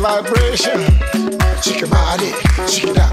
vibration. 0.00 0.80
Shake 1.62 1.80
your 1.80 1.90
body, 1.90 2.32
shake 2.66 2.88
it 2.88 2.98
out. 2.98 3.09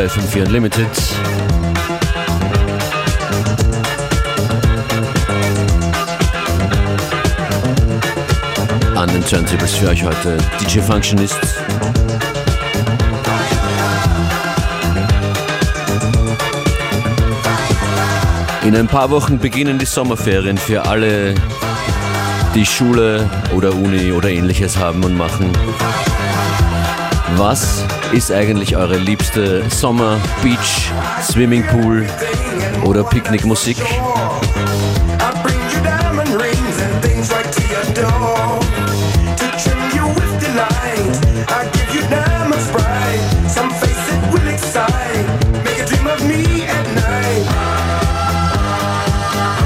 Bei 0.00 0.06
FM4 0.06 0.46
Unlimited. 0.46 0.86
An 8.96 9.08
den 9.10 9.22
Turntables 9.26 9.74
für 9.74 9.88
euch 9.88 10.02
heute 10.02 10.38
DJ 10.58 10.78
Functionist. 10.78 11.36
In 18.62 18.74
ein 18.74 18.86
paar 18.86 19.10
Wochen 19.10 19.38
beginnen 19.38 19.78
die 19.78 19.84
Sommerferien 19.84 20.56
für 20.56 20.86
alle, 20.86 21.34
die 22.54 22.64
Schule 22.64 23.28
oder 23.54 23.74
Uni 23.74 24.12
oder 24.12 24.30
ähnliches 24.30 24.78
haben 24.78 25.04
und 25.04 25.18
machen. 25.18 25.52
Was 27.36 27.84
ist 28.12 28.32
eigentlich 28.32 28.76
eure 28.76 28.96
liebste 28.96 29.62
Sommer-, 29.70 30.18
Beach-, 30.42 30.90
Swimmingpool- 31.22 32.06
oder 32.84 33.04
Picknickmusik? 33.04 33.76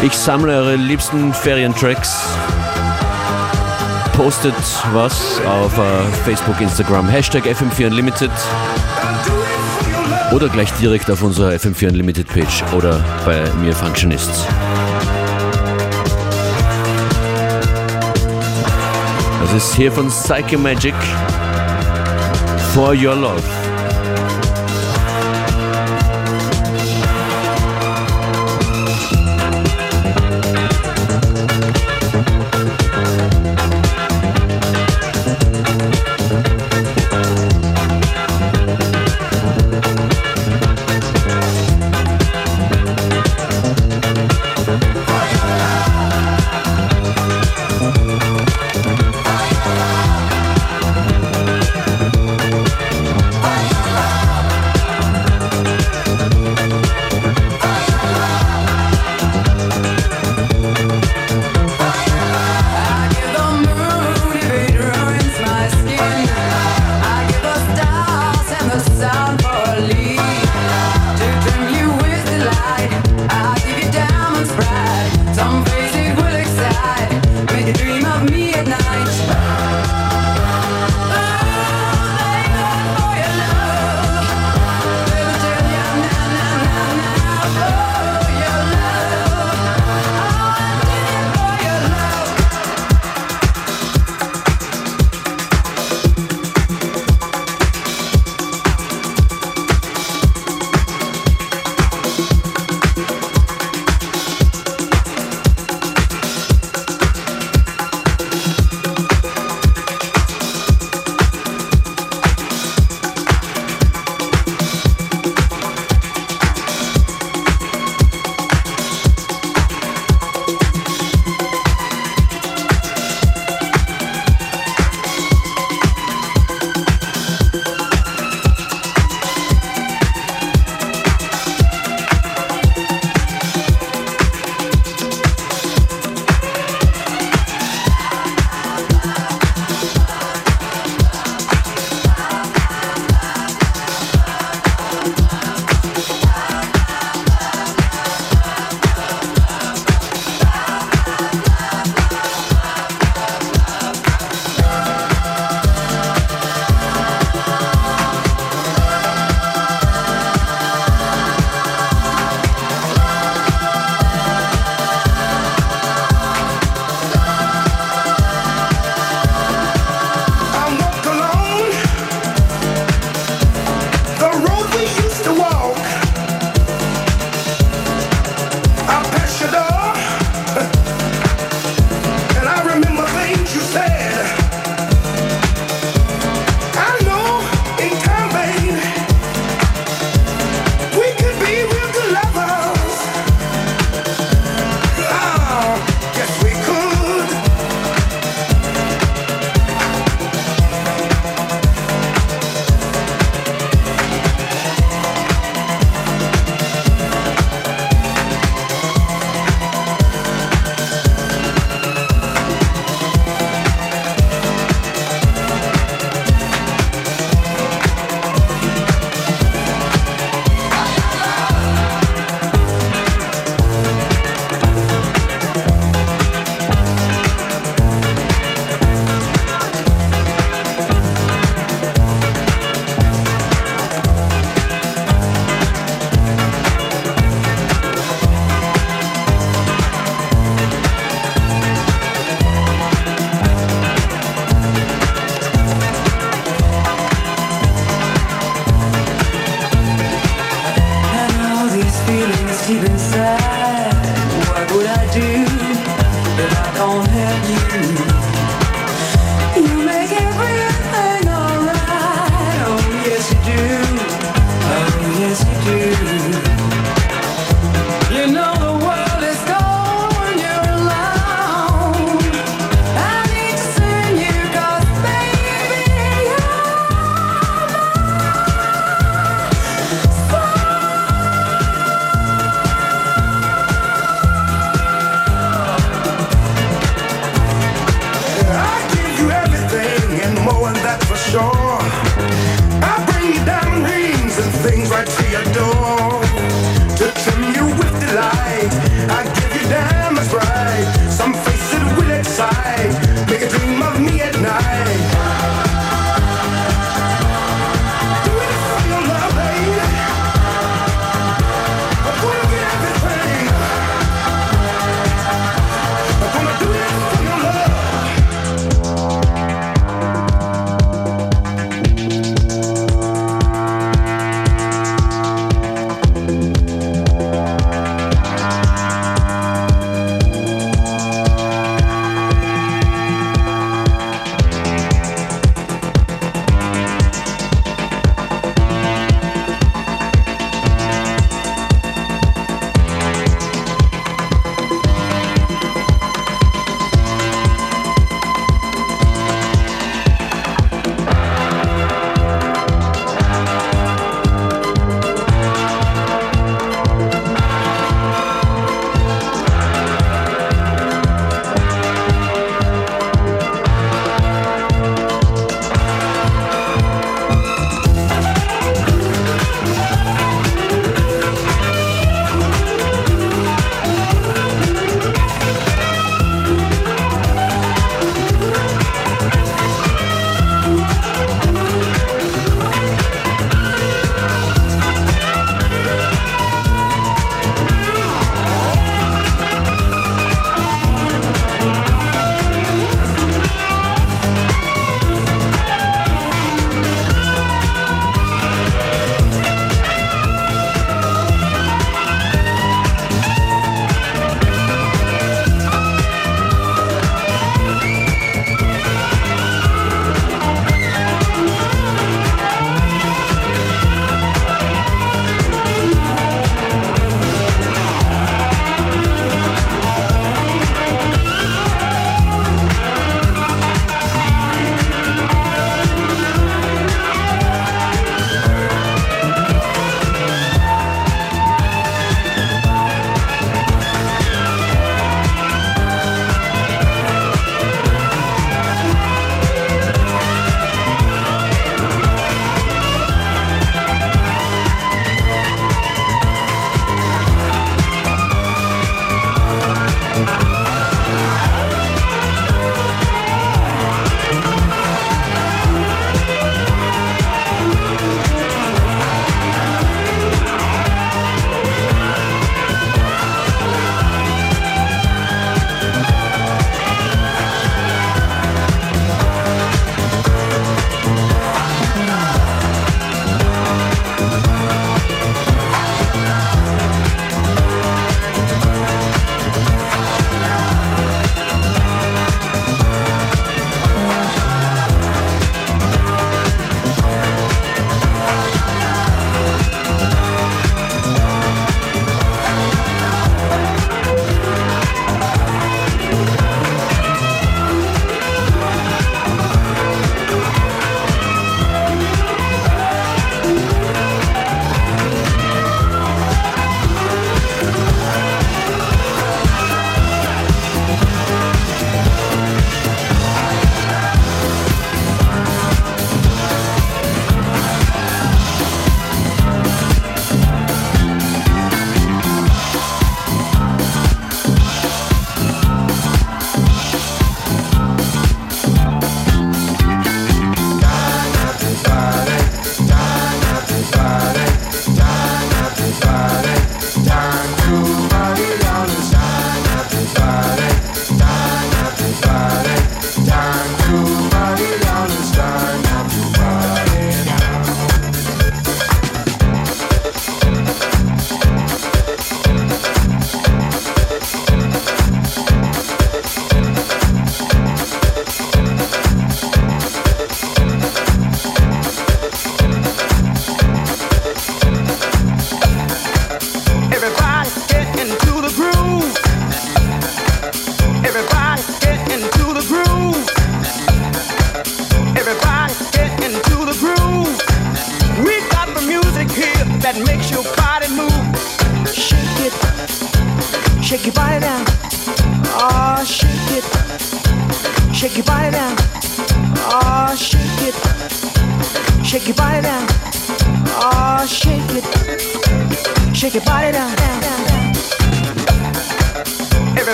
Ich 0.00 0.14
sammle 0.14 0.52
eure 0.52 0.76
liebsten 0.76 1.34
Ferientracks. 1.34 2.16
Postet 4.18 4.52
was 4.92 5.40
auf 5.46 5.78
uh, 5.78 5.82
Facebook, 6.24 6.60
Instagram, 6.60 7.08
Hashtag 7.08 7.44
FM4 7.46 7.86
Unlimited 7.86 8.32
oder 10.32 10.48
gleich 10.48 10.72
direkt 10.72 11.08
auf 11.08 11.22
unserer 11.22 11.50
FM4 11.52 11.90
Unlimited 11.90 12.26
Page 12.26 12.64
oder 12.76 12.98
bei 13.24 13.48
mir 13.60 13.72
Functionists. 13.72 14.44
Das 19.40 19.52
ist 19.54 19.76
hier 19.76 19.92
von 19.92 20.08
Psycho 20.08 20.58
Magic 20.58 20.94
For 22.74 22.88
Your 22.88 23.14
Love. 23.14 23.57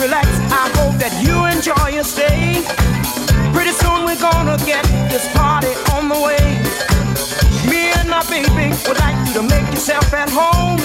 Relax. 0.00 0.26
I 0.48 0.66
hope 0.80 0.96
that 0.96 1.12
you 1.20 1.44
enjoy 1.44 1.92
your 1.92 2.04
stay. 2.04 2.64
Pretty 3.52 3.72
soon 3.76 4.08
we're 4.08 4.16
gonna 4.16 4.56
get 4.64 4.82
this 5.12 5.28
party 5.36 5.76
on 5.92 6.08
the 6.08 6.16
way. 6.16 6.40
Me 7.68 7.92
and 8.00 8.08
my 8.08 8.24
baby 8.32 8.72
would 8.88 8.98
like 8.98 9.16
you 9.28 9.32
to 9.36 9.42
make 9.44 9.68
yourself 9.68 10.08
at 10.16 10.32
home. 10.32 10.80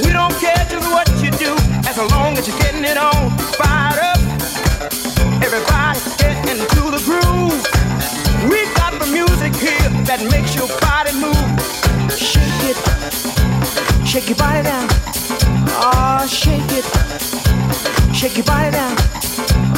We 0.00 0.10
don't 0.16 0.32
care 0.40 0.56
just 0.72 0.88
what 0.88 1.06
you 1.20 1.30
do, 1.36 1.52
as 1.84 2.00
long 2.10 2.38
as 2.40 2.48
you're 2.48 2.58
getting 2.64 2.84
it 2.84 2.96
on. 2.96 3.36
Fired 3.60 4.00
up, 4.00 4.20
everybody 5.44 6.00
get 6.16 6.40
into 6.48 6.88
the 6.88 7.02
groove. 7.04 7.60
We 8.48 8.64
got 8.80 8.96
the 8.96 9.12
music 9.12 9.52
here 9.60 9.88
that 10.08 10.24
makes 10.32 10.56
your 10.56 10.68
body 10.80 11.12
move. 11.20 11.36
Shake 12.16 12.72
it, 12.72 12.78
shake 14.08 14.32
your 14.32 14.40
body 14.40 14.64
down. 14.64 14.88
Oh, 15.84 16.24
shake 16.26 16.72
it, 16.72 16.86
shake 18.18 18.36
your 18.36 18.46
body 18.46 18.72
down. 18.72 18.96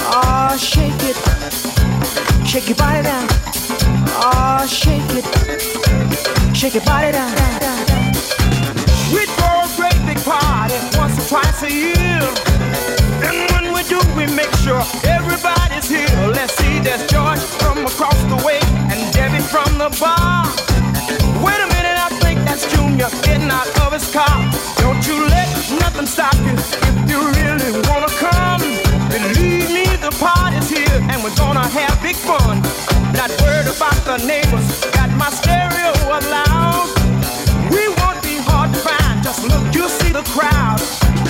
Oh, 0.01 0.23
ah, 0.25 0.57
shake 0.57 0.97
it, 1.05 1.17
shake 2.49 2.69
your 2.69 2.77
body 2.77 3.03
down. 3.03 3.29
Oh, 4.17 4.33
ah, 4.33 4.67
shake 4.67 5.13
it, 5.13 5.27
shake 6.57 6.73
your 6.73 6.85
body 6.85 7.13
down. 7.13 7.29
We 9.13 9.27
throw 9.37 9.61
a 9.61 9.69
great 9.77 10.01
big 10.09 10.17
party 10.25 10.73
once 10.97 11.21
or 11.21 11.29
twice 11.29 11.63
a 11.65 11.71
year. 11.71 12.25
And 13.29 13.45
when 13.53 13.75
we 13.77 13.83
do, 13.85 14.01
we 14.17 14.25
make 14.33 14.53
sure 14.65 14.81
everybody's 15.05 15.91
here. 15.91 16.09
Let's 16.33 16.57
see, 16.57 16.81
there's 16.81 17.05
George 17.13 17.41
from 17.61 17.85
across 17.85 18.17
the 18.33 18.41
way 18.41 18.61
and 18.89 19.13
Debbie 19.13 19.45
from 19.53 19.69
the 19.77 19.93
bar. 20.01 20.49
Wait 21.45 21.61
a 21.61 21.69
minute, 21.77 21.99
I 22.01 22.09
think 22.25 22.41
that's 22.49 22.65
Junior 22.73 23.11
getting 23.21 23.51
out 23.51 23.69
of 23.85 23.93
his 23.93 24.11
car. 24.11 24.33
Don't 24.81 25.07
you 25.07 25.30
nothing 26.01 26.07
stop 26.07 26.35
if 26.47 27.11
you 27.11 27.21
really 27.21 27.73
wanna 27.89 28.09
come. 28.17 28.61
Believe 29.11 29.71
me, 29.71 29.85
the 29.97 30.11
party's 30.19 30.69
here 30.71 31.01
and 31.11 31.23
we're 31.23 31.35
gonna 31.37 31.67
have 31.67 32.01
big 32.03 32.17
fun. 32.17 32.63
Not 33.13 33.31
worried 33.43 33.69
about 33.69 33.99
the 34.05 34.17
neighbors, 34.27 34.67
got 34.93 35.11
my 35.11 35.31
stereo 35.31 35.93
loud. 36.09 36.89
We 37.71 37.89
won't 37.99 38.23
be 38.23 38.37
hard 38.39 38.73
to 38.73 38.81
find, 38.81 39.23
just 39.23 39.43
look, 39.45 39.75
you'll 39.75 39.89
see 39.89 40.13
the 40.13 40.23
crowd. 40.35 40.81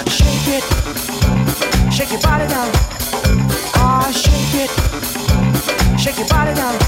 Shake 0.08 0.48
it, 0.58 0.64
shake 1.92 2.12
your 2.12 2.20
body 2.20 2.46
down. 2.46 2.70
Ah, 3.74 4.10
shake 4.12 4.54
it, 4.64 4.70
shake 5.98 6.18
your 6.18 6.28
body 6.28 6.54
down. 6.54 6.79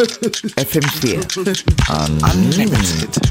FM4 0.00 1.20
Unlimited. 2.32 3.29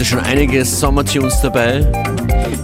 Heute 0.00 0.08
schon 0.08 0.20
einige 0.20 0.64
Sommertunes 0.64 1.42
dabei. 1.42 1.86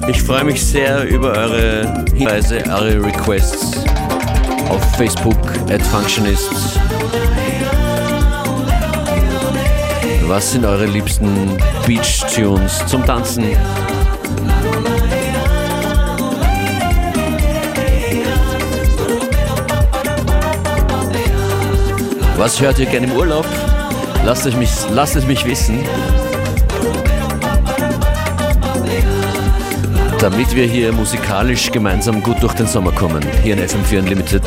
Ich 0.08 0.22
freue 0.22 0.42
mich 0.42 0.64
sehr 0.64 1.04
über 1.04 1.32
eure 1.32 2.04
Hinweise, 2.14 2.64
eure 2.66 3.04
Requests 3.04 3.84
auf 4.70 4.82
Facebook 4.96 5.36
at 5.68 5.82
Functionists. 5.82 6.78
Was 10.22 10.52
sind 10.52 10.64
eure 10.64 10.86
liebsten 10.86 11.58
Beach-Tunes 11.86 12.86
zum 12.86 13.04
Tanzen? 13.04 13.44
Was 22.38 22.58
hört 22.62 22.78
ihr 22.78 22.86
gerne 22.86 23.08
im 23.08 23.12
Urlaub? 23.12 23.46
Lasst 24.24 24.46
es 24.46 24.56
mich, 24.56 24.70
lasst 24.90 25.16
es 25.16 25.26
mich 25.26 25.44
wissen. 25.44 25.84
Damit 30.18 30.56
wir 30.56 30.66
hier 30.66 30.92
musikalisch 30.92 31.70
gemeinsam 31.70 32.22
gut 32.22 32.42
durch 32.42 32.54
den 32.54 32.66
Sommer 32.66 32.90
kommen. 32.90 33.22
Hier 33.42 33.54
in 33.54 33.60
FM4 33.60 33.98
Unlimited. 33.98 34.42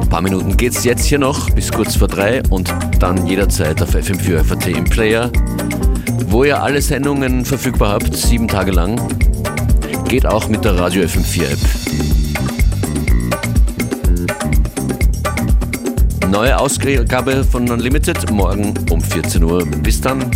Ein 0.00 0.08
paar 0.08 0.22
Minuten 0.22 0.56
geht's 0.56 0.84
jetzt 0.84 1.04
hier 1.04 1.18
noch 1.18 1.50
bis 1.50 1.70
kurz 1.70 1.96
vor 1.96 2.08
drei 2.08 2.42
und 2.50 2.74
dann 2.98 3.26
jederzeit 3.26 3.82
auf 3.82 3.94
FM4 3.94 4.44
FAT 4.44 4.66
im 4.68 4.84
Player, 4.84 5.30
wo 6.26 6.44
ihr 6.44 6.62
alle 6.62 6.80
Sendungen 6.80 7.44
verfügbar 7.44 7.90
habt, 7.90 8.16
sieben 8.16 8.48
Tage 8.48 8.72
lang. 8.72 9.00
Geht 10.08 10.26
auch 10.26 10.48
mit 10.48 10.64
der 10.64 10.78
Radio 10.78 11.02
FM4 11.04 11.44
App. 11.44 11.81
Neue 16.32 16.58
Ausgabe 16.58 17.44
von 17.44 17.70
Unlimited 17.70 18.30
morgen 18.30 18.72
um 18.88 19.02
14 19.02 19.44
Uhr. 19.44 19.66
Bis 19.66 20.00
dann. 20.00 20.30